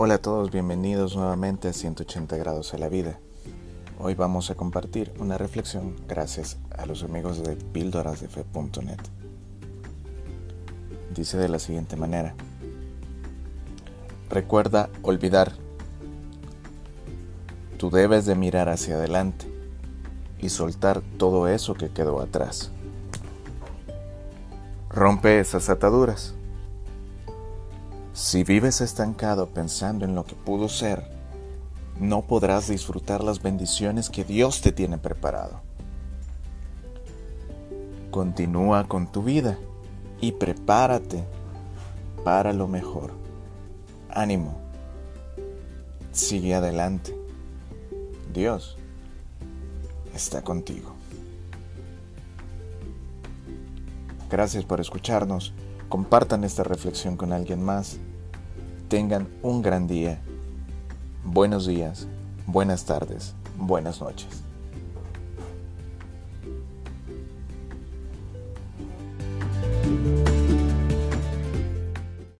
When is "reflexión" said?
5.38-5.96, 56.64-57.16